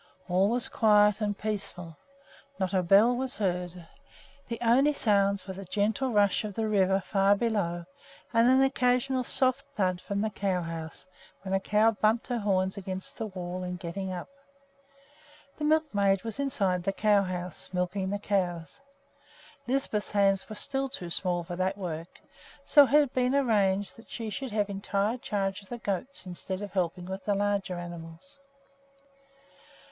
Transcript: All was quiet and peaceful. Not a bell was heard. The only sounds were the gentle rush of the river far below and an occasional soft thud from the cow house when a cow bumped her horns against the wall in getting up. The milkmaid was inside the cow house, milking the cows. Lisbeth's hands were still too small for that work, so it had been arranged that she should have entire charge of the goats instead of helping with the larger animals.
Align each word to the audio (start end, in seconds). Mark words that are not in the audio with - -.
All 0.27 0.49
was 0.49 0.67
quiet 0.67 1.21
and 1.21 1.37
peaceful. 1.37 1.95
Not 2.57 2.73
a 2.73 2.81
bell 2.81 3.15
was 3.15 3.35
heard. 3.35 3.85
The 4.47 4.57
only 4.59 4.93
sounds 4.93 5.45
were 5.47 5.53
the 5.53 5.63
gentle 5.63 6.09
rush 6.11 6.43
of 6.43 6.55
the 6.55 6.67
river 6.67 7.01
far 7.05 7.35
below 7.35 7.85
and 8.33 8.49
an 8.49 8.63
occasional 8.63 9.23
soft 9.23 9.63
thud 9.75 10.01
from 10.01 10.21
the 10.21 10.31
cow 10.31 10.63
house 10.63 11.05
when 11.43 11.53
a 11.53 11.59
cow 11.59 11.91
bumped 11.91 12.25
her 12.29 12.39
horns 12.39 12.77
against 12.77 13.15
the 13.17 13.27
wall 13.27 13.61
in 13.61 13.75
getting 13.75 14.11
up. 14.11 14.27
The 15.59 15.65
milkmaid 15.65 16.23
was 16.23 16.39
inside 16.39 16.81
the 16.81 16.93
cow 16.93 17.21
house, 17.21 17.69
milking 17.71 18.09
the 18.09 18.17
cows. 18.17 18.81
Lisbeth's 19.67 20.09
hands 20.09 20.49
were 20.49 20.55
still 20.55 20.89
too 20.89 21.11
small 21.11 21.43
for 21.43 21.55
that 21.57 21.77
work, 21.77 22.21
so 22.65 22.85
it 22.85 22.89
had 22.89 23.13
been 23.13 23.35
arranged 23.35 23.97
that 23.97 24.09
she 24.09 24.31
should 24.31 24.49
have 24.51 24.67
entire 24.67 25.19
charge 25.19 25.61
of 25.61 25.69
the 25.69 25.77
goats 25.77 26.25
instead 26.25 26.63
of 26.63 26.71
helping 26.73 27.05
with 27.05 27.23
the 27.25 27.35
larger 27.35 27.77
animals. 27.77 28.39